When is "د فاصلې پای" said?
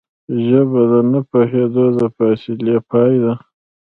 1.97-3.13